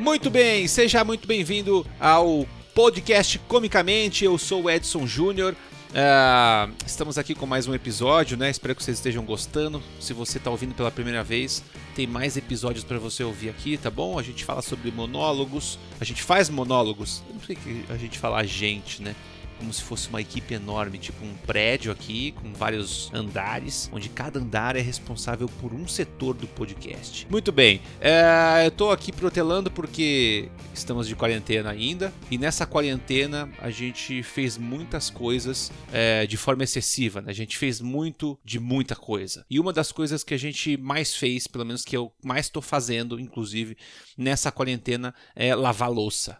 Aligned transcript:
Muito 0.00 0.30
bem, 0.30 0.66
seja 0.66 1.04
muito 1.04 1.28
bem-vindo 1.28 1.86
ao 2.00 2.46
podcast 2.74 3.38
Comicamente. 3.40 4.24
Eu 4.24 4.38
sou 4.38 4.62
o 4.62 4.70
Edson 4.70 5.06
Júnior. 5.06 5.54
Uh, 5.90 6.72
estamos 6.86 7.18
aqui 7.18 7.34
com 7.34 7.44
mais 7.44 7.68
um 7.68 7.74
episódio, 7.74 8.34
né? 8.34 8.48
Espero 8.48 8.74
que 8.74 8.82
vocês 8.82 8.96
estejam 8.96 9.22
gostando. 9.22 9.82
Se 10.00 10.14
você 10.14 10.38
está 10.38 10.50
ouvindo 10.50 10.74
pela 10.74 10.90
primeira 10.90 11.22
vez, 11.22 11.62
tem 11.94 12.06
mais 12.06 12.38
episódios 12.38 12.82
para 12.82 12.98
você 12.98 13.22
ouvir 13.22 13.50
aqui, 13.50 13.76
tá 13.76 13.90
bom? 13.90 14.18
A 14.18 14.22
gente 14.22 14.42
fala 14.42 14.62
sobre 14.62 14.90
monólogos, 14.90 15.78
a 16.00 16.04
gente 16.04 16.22
faz 16.22 16.48
monólogos. 16.48 17.22
Eu 17.28 17.34
não 17.34 17.42
sei 17.42 17.56
que 17.56 17.84
a 17.90 17.96
gente 17.98 18.18
fala 18.18 18.38
a 18.38 18.44
gente, 18.44 19.02
né? 19.02 19.14
Como 19.60 19.72
se 19.72 19.82
fosse 19.82 20.08
uma 20.08 20.22
equipe 20.22 20.54
enorme, 20.54 20.96
tipo 20.96 21.22
um 21.22 21.34
prédio 21.46 21.92
aqui 21.92 22.32
com 22.32 22.54
vários 22.54 23.12
andares, 23.12 23.90
onde 23.92 24.08
cada 24.08 24.40
andar 24.40 24.74
é 24.74 24.80
responsável 24.80 25.48
por 25.60 25.74
um 25.74 25.86
setor 25.86 26.34
do 26.34 26.46
podcast. 26.46 27.26
Muito 27.30 27.52
bem, 27.52 27.82
é, 28.00 28.62
eu 28.64 28.70
tô 28.70 28.90
aqui 28.90 29.12
protelando 29.12 29.70
porque 29.70 30.48
estamos 30.72 31.06
de 31.06 31.14
quarentena 31.14 31.70
ainda 31.70 32.12
e 32.30 32.38
nessa 32.38 32.64
quarentena 32.64 33.50
a 33.60 33.70
gente 33.70 34.22
fez 34.22 34.56
muitas 34.56 35.10
coisas 35.10 35.70
é, 35.92 36.26
de 36.26 36.38
forma 36.38 36.64
excessiva, 36.64 37.20
né? 37.20 37.30
A 37.30 37.34
gente 37.34 37.58
fez 37.58 37.80
muito 37.80 38.38
de 38.42 38.58
muita 38.58 38.96
coisa. 38.96 39.44
E 39.50 39.60
uma 39.60 39.72
das 39.72 39.92
coisas 39.92 40.24
que 40.24 40.32
a 40.32 40.38
gente 40.38 40.78
mais 40.78 41.14
fez, 41.14 41.46
pelo 41.46 41.66
menos 41.66 41.84
que 41.84 41.96
eu 41.96 42.12
mais 42.24 42.46
estou 42.46 42.62
fazendo, 42.62 43.20
inclusive 43.20 43.76
nessa 44.16 44.50
quarentena, 44.50 45.14
é 45.36 45.54
lavar 45.54 45.90
louça. 45.90 46.38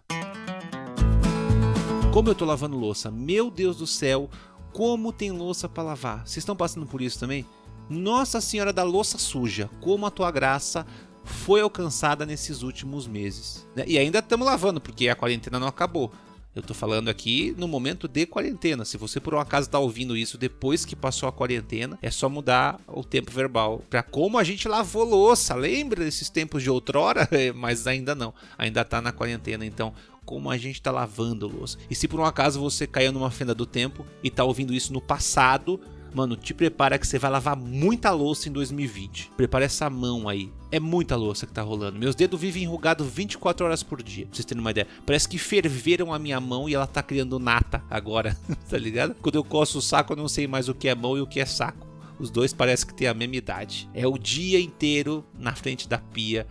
Como 2.12 2.28
eu 2.28 2.34
tô 2.34 2.44
lavando 2.44 2.76
louça? 2.76 3.08
Meu 3.08 3.52
Deus 3.52 3.76
do 3.76 3.86
céu, 3.86 4.28
como 4.72 5.12
tem 5.12 5.30
louça 5.30 5.68
para 5.68 5.84
lavar? 5.84 6.26
Vocês 6.26 6.38
estão 6.38 6.56
passando 6.56 6.84
por 6.84 7.00
isso 7.00 7.20
também? 7.20 7.46
Nossa 7.88 8.40
Senhora 8.40 8.72
da 8.72 8.82
Louça 8.82 9.16
Suja, 9.16 9.70
como 9.80 10.04
a 10.04 10.10
tua 10.10 10.28
graça 10.32 10.84
foi 11.22 11.60
alcançada 11.60 12.26
nesses 12.26 12.62
últimos 12.62 13.06
meses. 13.06 13.64
Né? 13.76 13.84
E 13.86 13.96
ainda 13.96 14.18
estamos 14.18 14.44
lavando, 14.44 14.80
porque 14.80 15.08
a 15.08 15.14
quarentena 15.14 15.60
não 15.60 15.68
acabou. 15.68 16.10
Eu 16.52 16.62
tô 16.62 16.74
falando 16.74 17.08
aqui 17.08 17.54
no 17.56 17.68
momento 17.68 18.08
de 18.08 18.26
quarentena. 18.26 18.84
Se 18.84 18.96
você 18.96 19.20
por 19.20 19.32
um 19.32 19.38
acaso 19.38 19.68
está 19.68 19.78
ouvindo 19.78 20.16
isso 20.16 20.36
depois 20.36 20.84
que 20.84 20.96
passou 20.96 21.28
a 21.28 21.32
quarentena, 21.32 21.96
é 22.02 22.10
só 22.10 22.28
mudar 22.28 22.80
o 22.88 23.04
tempo 23.04 23.30
verbal 23.30 23.84
para 23.88 24.02
como 24.02 24.36
a 24.36 24.42
gente 24.42 24.66
lavou 24.66 25.04
louça. 25.04 25.54
Lembra 25.54 26.04
desses 26.04 26.28
tempos 26.28 26.60
de 26.64 26.68
outrora? 26.68 27.28
Mas 27.54 27.86
ainda 27.86 28.16
não. 28.16 28.34
Ainda 28.58 28.84
tá 28.84 29.00
na 29.00 29.12
quarentena, 29.12 29.64
então 29.64 29.94
como 30.30 30.48
a 30.48 30.56
gente 30.56 30.76
está 30.76 30.92
lavando 30.92 31.48
louça. 31.48 31.76
E 31.90 31.94
se 31.96 32.06
por 32.06 32.20
um 32.20 32.24
acaso 32.24 32.60
você 32.60 32.86
caiu 32.86 33.10
numa 33.10 33.32
fenda 33.32 33.52
do 33.52 33.66
tempo 33.66 34.06
e 34.22 34.28
está 34.28 34.44
ouvindo 34.44 34.72
isso 34.72 34.92
no 34.92 35.00
passado, 35.00 35.80
mano, 36.14 36.36
te 36.36 36.54
prepara 36.54 36.96
que 37.00 37.04
você 37.04 37.18
vai 37.18 37.32
lavar 37.32 37.56
muita 37.56 38.12
louça 38.12 38.48
em 38.48 38.52
2020. 38.52 39.32
Prepara 39.36 39.64
essa 39.64 39.90
mão 39.90 40.28
aí. 40.28 40.48
É 40.70 40.78
muita 40.78 41.16
louça 41.16 41.48
que 41.48 41.52
tá 41.52 41.62
rolando. 41.62 41.98
Meus 41.98 42.14
dedos 42.14 42.40
vivem 42.40 42.62
enrugados 42.62 43.04
24 43.08 43.66
horas 43.66 43.82
por 43.82 44.00
dia. 44.04 44.26
Pra 44.26 44.36
vocês 44.36 44.44
terem 44.44 44.60
uma 44.60 44.70
ideia. 44.70 44.86
Parece 45.04 45.28
que 45.28 45.36
ferveram 45.36 46.14
a 46.14 46.18
minha 46.18 46.40
mão 46.40 46.68
e 46.68 46.76
ela 46.76 46.86
tá 46.86 47.02
criando 47.02 47.40
nata 47.40 47.82
agora. 47.90 48.38
tá 48.70 48.78
ligado? 48.78 49.16
Quando 49.20 49.34
eu 49.34 49.42
coço 49.42 49.78
o 49.78 49.82
saco, 49.82 50.12
eu 50.12 50.16
não 50.16 50.28
sei 50.28 50.46
mais 50.46 50.68
o 50.68 50.74
que 50.74 50.88
é 50.88 50.94
mão 50.94 51.18
e 51.18 51.20
o 51.20 51.26
que 51.26 51.40
é 51.40 51.44
saco. 51.44 51.90
Os 52.20 52.30
dois 52.30 52.52
parecem 52.52 52.86
que 52.86 52.94
têm 52.94 53.08
a 53.08 53.14
mesma 53.14 53.34
idade. 53.34 53.88
É 53.94 54.06
o 54.06 54.16
dia 54.18 54.60
inteiro 54.60 55.24
na 55.36 55.54
frente 55.56 55.88
da 55.88 55.98
pia, 55.98 56.46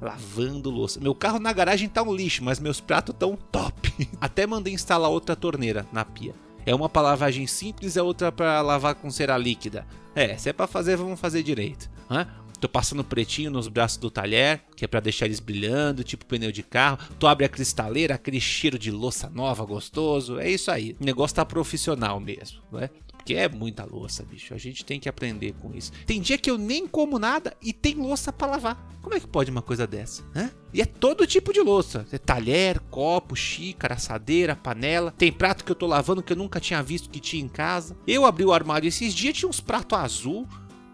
lavando 0.00 0.70
louça. 0.70 1.00
Meu 1.00 1.14
carro 1.14 1.38
na 1.38 1.52
garagem 1.52 1.88
tá 1.88 2.02
um 2.02 2.14
lixo, 2.14 2.44
mas 2.44 2.60
meus 2.60 2.80
pratos 2.80 3.14
tão 3.18 3.36
top. 3.36 4.08
Até 4.20 4.46
mandei 4.46 4.72
instalar 4.72 5.10
outra 5.10 5.34
torneira 5.34 5.86
na 5.92 6.04
pia. 6.04 6.34
É 6.66 6.74
uma 6.74 6.88
para 6.88 7.02
lavagem 7.02 7.46
simples, 7.46 7.96
é 7.96 8.02
outra 8.02 8.32
para 8.32 8.60
lavar 8.62 8.94
com 8.94 9.10
cera 9.10 9.36
líquida. 9.36 9.86
É, 10.14 10.36
se 10.36 10.48
é 10.48 10.52
para 10.52 10.66
fazer, 10.66 10.96
vamos 10.96 11.20
fazer 11.20 11.42
direito. 11.42 11.90
Hã? 12.10 12.26
Tô 12.60 12.68
passando 12.68 13.04
pretinho 13.04 13.50
nos 13.50 13.68
braços 13.68 13.98
do 13.98 14.10
talher, 14.10 14.62
que 14.74 14.86
é 14.86 14.88
para 14.88 15.00
deixar 15.00 15.26
eles 15.26 15.40
brilhando, 15.40 16.02
tipo 16.02 16.24
pneu 16.24 16.50
de 16.50 16.62
carro. 16.62 16.98
Tu 17.18 17.26
abre 17.26 17.44
a 17.44 17.48
cristaleira, 17.48 18.14
aquele 18.14 18.40
cheiro 18.40 18.78
de 18.78 18.90
louça 18.90 19.28
nova 19.28 19.64
gostoso. 19.66 20.38
É 20.38 20.50
isso 20.50 20.70
aí. 20.70 20.96
O 20.98 21.04
negócio 21.04 21.36
tá 21.36 21.44
profissional 21.44 22.18
mesmo, 22.18 22.62
né? 22.72 22.88
Porque 23.24 23.34
é 23.36 23.48
muita 23.48 23.86
louça, 23.86 24.22
bicho. 24.22 24.52
A 24.52 24.58
gente 24.58 24.84
tem 24.84 25.00
que 25.00 25.08
aprender 25.08 25.54
com 25.54 25.74
isso. 25.74 25.90
Tem 26.04 26.20
dia 26.20 26.36
que 26.36 26.50
eu 26.50 26.58
nem 26.58 26.86
como 26.86 27.18
nada 27.18 27.56
e 27.62 27.72
tem 27.72 27.94
louça 27.94 28.30
para 28.30 28.48
lavar. 28.50 28.90
Como 29.00 29.14
é 29.14 29.20
que 29.20 29.26
pode 29.26 29.50
uma 29.50 29.62
coisa 29.62 29.86
dessa? 29.86 30.22
Né? 30.34 30.50
E 30.74 30.82
é 30.82 30.84
todo 30.84 31.26
tipo 31.26 31.50
de 31.50 31.60
louça. 31.60 32.06
É 32.12 32.18
talher, 32.18 32.78
copo, 32.90 33.34
xícara, 33.34 33.94
assadeira, 33.94 34.54
panela. 34.54 35.10
Tem 35.10 35.32
prato 35.32 35.64
que 35.64 35.72
eu 35.72 35.74
tô 35.74 35.86
lavando 35.86 36.22
que 36.22 36.34
eu 36.34 36.36
nunca 36.36 36.60
tinha 36.60 36.82
visto 36.82 37.08
que 37.08 37.18
tinha 37.18 37.42
em 37.42 37.48
casa. 37.48 37.96
Eu 38.06 38.26
abri 38.26 38.44
o 38.44 38.52
armário 38.52 38.88
esses 38.88 39.14
dias, 39.14 39.38
tinha 39.38 39.48
uns 39.48 39.60
pratos 39.60 39.98
azul. 39.98 40.46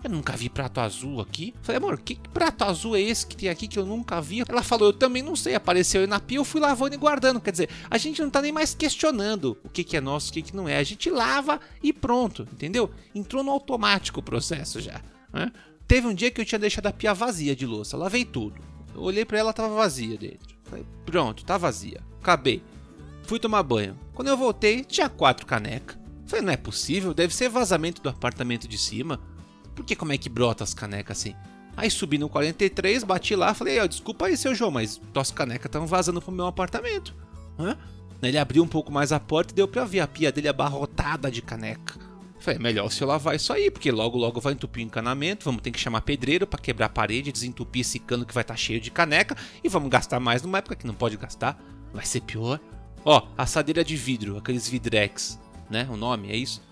Eu 0.02 0.10
nunca 0.10 0.34
vi 0.34 0.48
prato 0.48 0.80
azul 0.80 1.20
aqui. 1.20 1.54
Falei, 1.62 1.76
amor, 1.76 2.00
que 2.00 2.16
prato 2.32 2.64
azul 2.64 2.96
é 2.96 3.00
esse 3.00 3.26
que 3.26 3.36
tem 3.36 3.48
aqui 3.48 3.68
que 3.68 3.78
eu 3.78 3.84
nunca 3.84 4.20
vi? 4.20 4.42
Ela 4.48 4.62
falou, 4.62 4.88
eu 4.88 4.92
também 4.92 5.22
não 5.22 5.36
sei. 5.36 5.54
Apareceu 5.54 6.00
aí 6.00 6.06
na 6.06 6.18
pia, 6.18 6.38
eu 6.38 6.44
fui 6.44 6.60
lavando 6.60 6.94
e 6.94 6.98
guardando. 6.98 7.40
Quer 7.40 7.50
dizer, 7.50 7.68
a 7.90 7.98
gente 7.98 8.22
não 8.22 8.30
tá 8.30 8.40
nem 8.40 8.52
mais 8.52 8.74
questionando 8.74 9.58
o 9.62 9.68
que, 9.68 9.84
que 9.84 9.96
é 9.96 10.00
nosso, 10.00 10.30
o 10.30 10.32
que, 10.32 10.42
que 10.42 10.56
não 10.56 10.68
é. 10.68 10.78
A 10.78 10.82
gente 10.82 11.10
lava 11.10 11.60
e 11.82 11.92
pronto, 11.92 12.48
entendeu? 12.50 12.90
Entrou 13.14 13.44
no 13.44 13.50
automático 13.50 14.20
o 14.20 14.22
processo 14.22 14.80
já. 14.80 15.02
Né? 15.32 15.52
Teve 15.86 16.06
um 16.06 16.14
dia 16.14 16.30
que 16.30 16.40
eu 16.40 16.44
tinha 16.44 16.58
deixado 16.58 16.86
a 16.86 16.92
pia 16.92 17.12
vazia 17.12 17.54
de 17.54 17.66
louça, 17.66 17.96
lavei 17.96 18.24
tudo. 18.24 18.60
Eu 18.94 19.02
olhei 19.02 19.24
para 19.24 19.38
ela, 19.38 19.52
tava 19.52 19.74
vazia 19.74 20.16
dentro. 20.16 20.56
Falei, 20.64 20.86
pronto, 21.04 21.44
tá 21.44 21.58
vazia. 21.58 22.00
Acabei. 22.20 22.62
Fui 23.24 23.38
tomar 23.38 23.62
banho. 23.62 23.98
Quando 24.14 24.28
eu 24.28 24.36
voltei, 24.36 24.82
tinha 24.82 25.08
quatro 25.08 25.46
canecas. 25.46 25.98
Falei, 26.26 26.44
não 26.44 26.52
é 26.52 26.56
possível, 26.56 27.12
deve 27.12 27.34
ser 27.34 27.48
vazamento 27.48 28.00
do 28.00 28.08
apartamento 28.08 28.68
de 28.68 28.78
cima. 28.78 29.20
Porque 29.82 29.96
como 29.96 30.12
é 30.12 30.18
que 30.18 30.28
brota 30.28 30.64
as 30.64 30.74
canecas 30.74 31.18
assim? 31.18 31.34
Aí 31.76 31.90
subi 31.90 32.18
no 32.18 32.28
43, 32.28 33.04
bati 33.04 33.34
lá, 33.34 33.54
falei, 33.54 33.80
oh, 33.80 33.88
desculpa 33.88 34.26
aí, 34.26 34.36
seu 34.36 34.54
João, 34.54 34.70
mas 34.70 35.00
tuas 35.12 35.30
canecas 35.30 35.66
estão 35.66 35.86
vazando 35.86 36.20
pro 36.20 36.32
meu 36.32 36.46
apartamento. 36.46 37.14
Hã? 37.58 37.76
Ele 38.22 38.36
abriu 38.36 38.62
um 38.62 38.68
pouco 38.68 38.92
mais 38.92 39.12
a 39.12 39.20
porta 39.20 39.52
e 39.52 39.56
deu 39.56 39.66
pra 39.66 39.84
ver 39.84 40.00
a 40.00 40.06
pia 40.06 40.30
dele 40.30 40.48
abarrotada 40.48 41.30
de 41.30 41.40
caneca. 41.40 41.98
Falei, 42.38 42.58
é 42.58 42.62
melhor 42.62 42.90
se 42.90 43.02
eu 43.02 43.08
lavar 43.08 43.34
isso 43.34 43.52
aí, 43.52 43.70
porque 43.70 43.90
logo 43.90 44.18
logo 44.18 44.40
vai 44.40 44.52
entupir 44.52 44.82
o 44.82 44.86
encanamento, 44.86 45.44
vamos 45.44 45.62
ter 45.62 45.70
que 45.70 45.78
chamar 45.78 46.00
pedreiro 46.02 46.46
para 46.46 46.60
quebrar 46.60 46.86
a 46.86 46.90
parede, 46.90 47.32
desentupir 47.32 47.80
esse 47.80 47.98
cano 47.98 48.26
que 48.26 48.34
vai 48.34 48.42
estar 48.42 48.54
tá 48.54 48.58
cheio 48.58 48.80
de 48.80 48.90
caneca 48.90 49.36
e 49.62 49.68
vamos 49.68 49.90
gastar 49.90 50.20
mais 50.20 50.42
numa 50.42 50.58
época 50.58 50.76
que 50.76 50.86
não 50.86 50.94
pode 50.94 51.16
gastar. 51.16 51.58
Vai 51.92 52.04
ser 52.04 52.20
pior. 52.20 52.60
Ó, 53.04 53.26
assadeira 53.36 53.82
de 53.82 53.96
vidro, 53.96 54.36
aqueles 54.36 54.68
vidrex, 54.68 55.38
né? 55.70 55.88
O 55.90 55.96
nome 55.96 56.30
é 56.30 56.36
isso? 56.36 56.62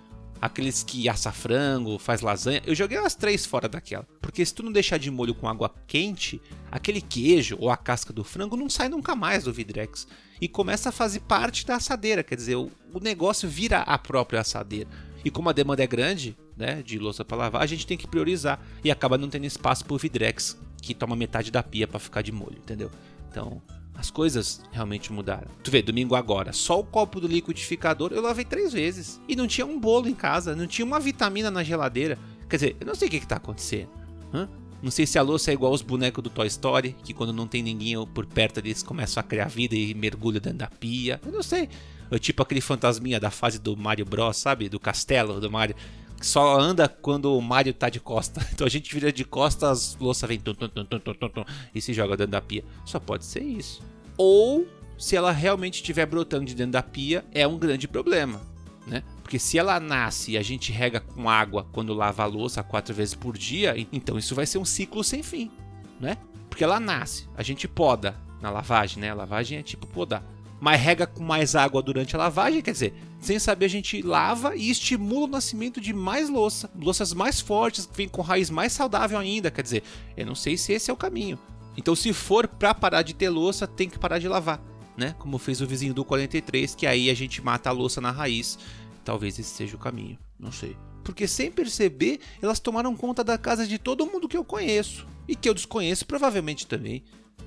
Aqueles 0.41 0.83
que 0.83 1.09
assa 1.09 1.33
frango, 1.33 1.99
faz 1.99 2.21
lasanha, 2.21 2.63
eu 2.67 2.75
joguei 2.75 2.99
umas 2.99 3.15
três 3.15 3.45
fora 3.45 3.69
daquela. 3.69 4.07
Porque 4.21 4.45
se 4.45 4.55
tu 4.55 4.63
não 4.63 4.73
deixar 4.73 4.99
de 4.99 5.11
molho 5.11 5.35
com 5.35 5.49
água 5.49 5.73
quente, 5.87 6.41
aquele 6.71 7.01
queijo 7.01 7.57
ou 7.61 7.71
a 7.71 7.77
casca 7.77 8.13
do 8.13 8.25
frango 8.25 8.57
não 8.57 8.69
sai 8.69 8.89
nunca 8.89 9.15
mais 9.15 9.45
do 9.45 9.53
Vidrex. 9.53 10.07
E 10.41 10.49
começa 10.49 10.91
a 10.91 10.93
fazer 10.93 11.21
parte 11.21 11.67
da 11.67 11.77
assadeira, 11.77 12.23
quer 12.23 12.37
dizer, 12.37 12.57
o, 12.57 12.71
negócio 13.01 13.49
vira 13.49 13.81
a 13.81 13.99
própria 13.99 14.41
assadeira. 14.41 14.89
E 15.25 15.31
como 15.31 15.49
a 15.49 15.53
demanda 15.53 15.83
é 15.83 15.87
grande, 15.87 16.37
né, 16.57 16.81
de 16.83 16.99
louça 16.99 17.25
para 17.25 17.37
lavar, 17.37 17.63
a 17.63 17.67
gente 17.67 17.87
tem 17.87 17.99
que 17.99 18.07
priorizar. 18.07 18.61
E 18.85 18.91
acaba 18.91 19.19
não 19.19 19.29
tendo 19.29 19.47
espaço 19.47 19.85
pro 19.85 19.99
Vidrex, 19.99 20.57
que 20.81 20.95
toma 20.95 21.17
metade 21.17 21.51
da 21.51 21.63
pia 21.63 21.89
para 21.89 21.99
ficar 21.99 22.23
de 22.23 22.31
molho, 22.31 22.59
entendeu? 22.59 22.91
Então, 23.31 23.61
as 23.99 24.13
coisas 24.13 24.63
realmente 24.71 25.13
mudaram. 25.13 25.49
Tu 25.65 25.73
vê, 25.73 25.83
domingo 25.83 26.15
agora, 26.15 26.53
só 26.53 26.79
o 26.79 26.85
copo 26.85 27.21
do 27.21 27.27
liquidificador 27.27 28.13
eu 28.13 28.23
lavei 28.23 28.45
três 28.45 28.73
vezes. 28.73 29.21
E 29.29 29.35
não 29.35 29.49
tinha 29.49 29.67
um 29.67 29.79
bolo 29.79 30.09
em 30.09 30.15
casa, 30.15 30.55
não 30.55 30.69
tinha 30.69 30.87
uma 30.87 31.01
vitamina 31.01 31.51
na 31.51 31.65
geladeira. 31.65 32.17
Quer 32.49 32.57
dizer, 32.57 32.77
eu 32.79 32.87
não 32.87 32.95
sei 32.95 33.09
o 33.09 33.11
que, 33.11 33.17
está 33.17 33.37
acontecendo. 33.37 33.91
Hã? 34.33 34.49
Não 34.81 34.93
sei 34.93 35.05
se 35.05 35.19
a 35.19 35.23
louça 35.23 35.51
é 35.51 35.55
igual 35.55 35.73
aos 35.73 35.83
bonecos 35.83 36.23
do 36.23 36.31
Toy 36.31 36.47
Story, 36.47 36.95
que 37.03 37.13
quando 37.13 37.33
não 37.33 37.49
tem 37.49 37.61
ninguém 37.61 37.95
por 38.07 38.25
perto 38.25 38.63
deles 38.63 38.85
começam 38.85 39.21
a 39.21 39.25
criar 39.25 39.49
vida 39.49 39.75
e 39.75 39.93
mergulham 39.95 40.41
dentro 40.41 40.59
da 40.59 40.69
pia. 40.69 41.21
Eu 41.27 41.33
não 41.33 41.43
sei. 41.43 41.69
É 42.09 42.19
tipo 42.21 42.41
aquele 42.41 42.61
fantasminha 42.61 43.19
da 43.19 43.33
fase 43.33 43.59
do 43.59 43.77
Mario 43.77 44.07
Bros, 44.07 44.37
sabe? 44.37 44.69
Do 44.69 44.79
castelo 44.79 45.41
do 45.41 45.51
Mario. 45.51 45.75
Que 46.19 46.27
só 46.27 46.59
anda 46.59 46.89
quando 46.89 47.37
o 47.37 47.41
Mario 47.41 47.73
tá 47.73 47.89
de 47.89 48.01
costa. 48.01 48.47
Então 48.53 48.67
a 48.67 48.71
gente 48.71 48.93
vira 48.93 49.13
de 49.13 49.25
costas, 49.25 49.97
a 49.99 50.03
louça 50.03 50.27
vem 50.27 50.39
tum, 50.39 50.55
tum, 50.55 50.69
tum, 50.69 50.85
tum, 50.85 51.15
tum, 51.15 51.29
tum, 51.29 51.45
e 51.75 51.81
se 51.81 51.93
joga 51.93 52.17
dentro 52.17 52.33
da 52.33 52.41
pia. 52.41 52.65
Só 52.85 52.99
pode 52.99 53.25
ser 53.25 53.43
isso. 53.43 53.83
Ou 54.17 54.67
se 54.99 55.15
ela 55.15 55.31
realmente 55.31 55.77
estiver 55.77 56.07
brotando 56.07 56.45
de 56.45 56.55
dentro 56.55 56.73
da 56.73 56.83
pia, 56.83 57.25
é 57.33 57.47
um 57.47 57.57
grande 57.57 57.87
problema, 57.87 58.41
né? 58.85 59.05
Porque 59.23 59.39
se 59.39 59.57
ela 59.57 59.79
nasce 59.79 60.33
e 60.33 60.39
a 60.39 60.43
gente 60.43 60.73
rega 60.73 60.99
com 60.99 61.31
água 61.31 61.67
quando 61.71 61.95
lava 61.95 62.25
a 62.25 62.27
louça 62.27 62.63
quatro 62.65 62.93
vezes 62.93 63.15
por 63.15 63.39
dia, 63.39 63.75
então 63.93 64.19
isso 64.19 64.35
vai 64.35 64.45
ser 64.45 64.59
um 64.59 64.65
ciclo 64.65 65.05
sem 65.05 65.23
fim, 65.23 65.53
né? 66.01 66.19
Porque 66.51 66.65
ela 66.65 66.81
nasce, 66.81 67.29
a 67.37 67.43
gente 67.45 67.69
poda 67.69 68.17
na 68.41 68.51
lavagem, 68.51 69.01
né? 69.01 69.11
A 69.11 69.15
lavagem 69.15 69.59
é 69.59 69.63
tipo 69.63 69.87
podar. 69.87 70.25
Mas 70.61 70.81
rega 70.81 71.07
com 71.07 71.23
mais 71.23 71.55
água 71.55 71.81
durante 71.81 72.17
a 72.17 72.19
lavagem, 72.19 72.61
quer 72.61 72.73
dizer, 72.73 72.95
sem 73.21 73.39
saber 73.39 73.67
a 73.67 73.69
gente 73.69 74.01
lava 74.03 74.57
e 74.57 74.71
estimula 74.71 75.27
o 75.27 75.31
nascimento 75.31 75.81
de 75.81 75.93
mais 75.93 76.29
louça, 76.29 76.71
louças 76.79 77.13
mais 77.13 77.41
fortes, 77.41 77.87
que 77.87 77.97
vêm 77.97 78.09
com 78.09 78.23
raiz 78.23 78.49
mais 78.51 78.73
saudável 78.73 79.19
ainda, 79.19 79.51
quer 79.51 79.63
dizer, 79.63 79.83
eu 80.17 80.25
não 80.25 80.35
sei 80.35 80.57
se 80.57 80.73
esse 80.73 80.91
é 80.91 80.95
o 80.95 80.97
caminho. 80.97 81.39
Então, 81.77 81.95
se 81.95 82.13
for 82.13 82.49
para 82.49 82.75
parar 82.75 83.03
de 83.03 83.15
ter 83.15 83.29
louça, 83.29 83.67
tem 83.67 83.89
que 83.89 83.99
parar 83.99 84.19
de 84.19 84.29
lavar, 84.29 84.61
né? 84.97 85.15
Como 85.19 85.39
fez 85.39 85.61
o 85.61 85.67
vizinho 85.67 85.95
do 85.95 86.05
43, 86.05 86.75
que 86.75 86.87
aí 86.87 87.09
a 87.09 87.15
gente 87.15 87.41
mata 87.41 87.71
a 87.71 87.73
louça 87.73 88.01
na 88.01 88.11
raiz. 88.11 88.59
Talvez 89.05 89.39
esse 89.39 89.51
seja 89.51 89.77
o 89.77 89.79
caminho, 89.79 90.19
não 90.39 90.51
sei. 90.51 90.77
Porque 91.05 91.27
sem 91.29 91.51
perceber, 91.51 92.21
elas 92.43 92.59
tomaram 92.59 92.97
conta 92.97 93.23
da 93.23 93.39
casa 93.39 93.67
de 93.67 93.79
todo 93.79 94.07
mundo 94.07 94.29
que 94.29 94.37
eu 94.37 94.45
conheço 94.45 95.07
e 95.27 95.37
que 95.37 95.49
eu 95.49 95.55
desconheço 95.55 96.05
provavelmente 96.05 96.67
também. 96.67 97.05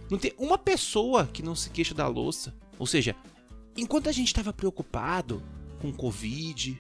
Não 0.10 0.18
tem 0.18 0.34
uma 0.38 0.58
pessoa 0.58 1.28
que 1.28 1.44
não 1.44 1.56
se 1.56 1.70
queixa 1.70 1.94
da 1.94 2.08
louça. 2.08 2.54
Ou 2.80 2.88
seja, 2.88 3.16
enquanto 3.78 4.08
a 4.08 4.12
gente 4.12 4.28
estava 4.28 4.54
preocupado 4.54 5.44
com 5.82 5.92
Covid, 5.92 6.80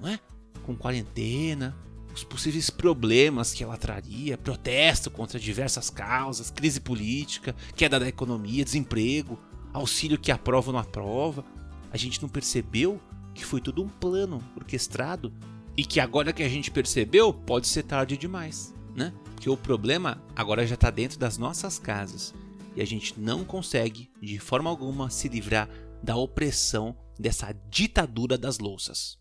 não 0.00 0.08
é? 0.08 0.18
com 0.64 0.76
quarentena, 0.76 1.76
os 2.12 2.24
possíveis 2.24 2.68
problemas 2.68 3.52
que 3.52 3.62
ela 3.62 3.76
traria, 3.76 4.36
protesto 4.36 5.10
contra 5.10 5.38
diversas 5.38 5.88
causas, 5.88 6.50
crise 6.50 6.80
política, 6.80 7.54
queda 7.76 8.00
da 8.00 8.08
economia, 8.08 8.64
desemprego, 8.64 9.38
auxílio 9.72 10.18
que 10.18 10.32
aprova 10.32 10.68
ou 10.68 10.72
não 10.72 10.80
aprova, 10.80 11.44
a 11.92 11.96
gente 11.96 12.20
não 12.20 12.28
percebeu 12.28 13.00
que 13.34 13.44
foi 13.44 13.60
tudo 13.60 13.82
um 13.82 13.88
plano 13.88 14.42
orquestrado 14.56 15.32
e 15.76 15.84
que 15.84 16.00
agora 16.00 16.32
que 16.32 16.42
a 16.42 16.48
gente 16.48 16.70
percebeu, 16.70 17.32
pode 17.32 17.68
ser 17.68 17.84
tarde 17.84 18.16
demais, 18.16 18.74
né? 18.94 19.12
Porque 19.34 19.48
o 19.48 19.56
problema 19.56 20.22
agora 20.34 20.66
já 20.66 20.74
está 20.74 20.90
dentro 20.90 21.18
das 21.18 21.38
nossas 21.38 21.78
casas 21.78 22.34
e 22.76 22.82
a 22.82 22.84
gente 22.84 23.18
não 23.18 23.44
consegue 23.44 24.10
de 24.20 24.38
forma 24.38 24.68
alguma 24.68 25.08
se 25.10 25.28
livrar 25.28 25.68
da 26.02 26.16
opressão 26.16 26.96
dessa 27.20 27.54
ditadura 27.70 28.38
das 28.38 28.58
louças. 28.58 29.18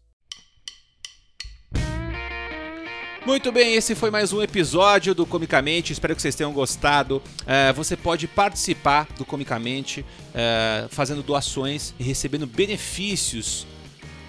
Muito 3.25 3.51
bem, 3.51 3.75
esse 3.75 3.94
foi 3.94 4.10
mais 4.10 4.31
um 4.31 4.42
episódio 4.42 5.13
do 5.13 5.25
Comicamente. 5.25 5.92
Espero 5.92 6.16
que 6.16 6.22
vocês 6.22 6.34
tenham 6.34 6.54
gostado. 6.54 7.18
Uh, 7.18 7.74
você 7.75 7.98
pode 7.98 8.28
participar 8.28 9.07
do 9.18 9.25
Comicamente 9.25 10.01
uh, 10.01 10.88
fazendo 10.90 11.22
doações 11.22 11.94
e 12.00 12.04
recebendo 12.04 12.48
benefícios 12.48 13.68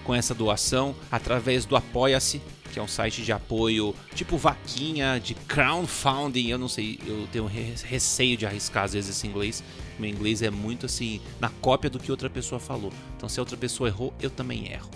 com 0.05 0.15
essa 0.15 0.35
doação 0.35 0.95
através 1.11 1.65
do 1.65 1.77
Apoia-se, 1.77 2.43
que 2.71 2.79
é 2.79 2.83
um 2.83 2.89
site 2.89 3.23
de 3.23 3.33
apoio 3.33 3.95
tipo 4.15 4.37
vaquinha, 4.37 5.19
de 5.19 5.35
crowdfunding. 5.35 6.49
Eu 6.49 6.59
não 6.59 6.69
sei, 6.69 6.99
eu 7.07 7.27
tenho 7.33 7.47
receio 7.47 8.37
de 8.37 8.47
arriscar 8.47 8.85
às 8.85 8.93
vezes 8.93 9.17
esse 9.17 9.27
inglês. 9.27 9.63
Meu 9.99 10.09
inglês 10.09 10.41
é 10.43 10.51
muito 10.51 10.87
assim, 10.87 11.21
na 11.39 11.49
cópia 11.49 11.91
do 11.91 11.99
que 11.99 12.11
outra 12.11 12.31
pessoa 12.31 12.59
falou. 12.59 12.93
Então, 13.17 13.29
se 13.29 13.39
a 13.39 13.43
outra 13.43 13.57
pessoa 13.57 13.89
errou, 13.89 14.15
eu 14.21 14.31
também 14.31 14.73
erro. 14.73 14.91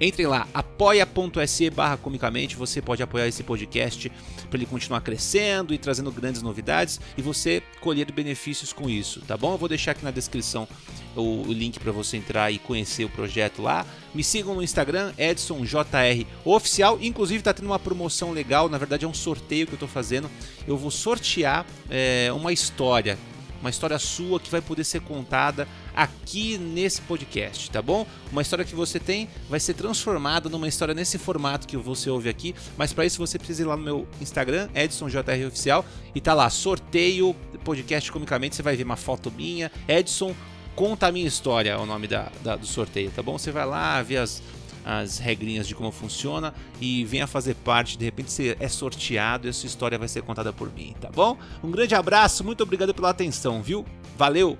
Entrem 0.00 0.26
lá, 0.26 0.48
apoia.se 0.54 1.68
barra 1.68 1.98
comicamente, 1.98 2.56
você 2.56 2.80
pode 2.80 3.02
apoiar 3.02 3.28
esse 3.28 3.42
podcast 3.42 4.10
para 4.48 4.58
ele 4.58 4.64
continuar 4.64 5.02
crescendo 5.02 5.74
e 5.74 5.78
trazendo 5.78 6.10
grandes 6.10 6.40
novidades 6.40 6.98
e 7.18 7.22
você 7.22 7.62
colher 7.80 8.10
benefícios 8.10 8.72
com 8.72 8.88
isso, 8.88 9.20
tá 9.20 9.36
bom? 9.36 9.52
Eu 9.52 9.58
vou 9.58 9.68
deixar 9.68 9.90
aqui 9.90 10.02
na 10.02 10.10
descrição 10.10 10.66
o, 11.14 11.42
o 11.42 11.52
link 11.52 11.78
para 11.78 11.92
você 11.92 12.16
entrar 12.16 12.50
e 12.50 12.58
conhecer 12.58 13.04
o 13.04 13.10
projeto 13.10 13.60
lá. 13.60 13.84
Me 14.14 14.24
sigam 14.24 14.54
no 14.54 14.62
Instagram, 14.62 15.12
EdsonJR 15.18 16.26
Oficial, 16.46 16.98
inclusive 17.02 17.40
está 17.40 17.52
tendo 17.52 17.66
uma 17.66 17.78
promoção 17.78 18.32
legal, 18.32 18.70
na 18.70 18.78
verdade 18.78 19.04
é 19.04 19.08
um 19.08 19.14
sorteio 19.14 19.66
que 19.66 19.72
eu 19.72 19.76
estou 19.76 19.88
fazendo. 19.88 20.30
Eu 20.66 20.78
vou 20.78 20.90
sortear 20.90 21.66
é, 21.90 22.32
uma 22.32 22.54
história 22.54 23.18
uma 23.60 23.70
história 23.70 23.98
sua 23.98 24.40
que 24.40 24.50
vai 24.50 24.60
poder 24.60 24.84
ser 24.84 25.00
contada 25.00 25.68
aqui 25.94 26.58
nesse 26.58 27.00
podcast, 27.02 27.70
tá 27.70 27.82
bom? 27.82 28.06
Uma 28.32 28.42
história 28.42 28.64
que 28.64 28.74
você 28.74 28.98
tem 28.98 29.28
vai 29.48 29.60
ser 29.60 29.74
transformada 29.74 30.48
numa 30.48 30.68
história 30.68 30.94
nesse 30.94 31.18
formato 31.18 31.66
que 31.66 31.76
você 31.76 32.10
ouve 32.10 32.28
aqui, 32.28 32.54
mas 32.76 32.92
para 32.92 33.04
isso 33.04 33.18
você 33.18 33.38
precisa 33.38 33.62
ir 33.62 33.66
lá 33.66 33.76
no 33.76 33.82
meu 33.82 34.08
Instagram, 34.20 34.68
EdsonJR 34.74 35.46
Oficial, 35.46 35.84
e 36.14 36.20
tá 36.20 36.34
lá, 36.34 36.48
sorteio 36.50 37.34
podcast 37.64 38.10
comicamente, 38.10 38.56
você 38.56 38.62
vai 38.62 38.76
ver 38.76 38.84
uma 38.84 38.96
foto 38.96 39.30
minha, 39.30 39.70
Edson 39.86 40.34
Conta 40.74 41.08
a 41.08 41.12
minha 41.12 41.26
história, 41.26 41.72
é 41.72 41.76
o 41.76 41.84
nome 41.84 42.06
da, 42.06 42.30
da, 42.42 42.56
do 42.56 42.66
sorteio, 42.66 43.10
tá 43.10 43.22
bom? 43.22 43.36
Você 43.36 43.50
vai 43.50 43.66
lá, 43.66 44.00
ver 44.02 44.18
as, 44.18 44.42
as 44.84 45.18
regrinhas 45.18 45.66
de 45.66 45.74
como 45.74 45.90
funciona 45.90 46.54
e 46.80 47.04
venha 47.04 47.26
fazer 47.26 47.54
parte. 47.54 47.98
De 47.98 48.04
repente 48.04 48.32
você 48.32 48.56
é 48.58 48.68
sorteado 48.68 49.46
e 49.46 49.50
a 49.50 49.52
sua 49.52 49.66
história 49.66 49.98
vai 49.98 50.08
ser 50.08 50.22
contada 50.22 50.52
por 50.52 50.72
mim, 50.72 50.94
tá 51.00 51.10
bom? 51.10 51.36
Um 51.62 51.70
grande 51.70 51.94
abraço, 51.94 52.44
muito 52.44 52.62
obrigado 52.62 52.94
pela 52.94 53.10
atenção, 53.10 53.62
viu? 53.62 53.84
Valeu! 54.16 54.58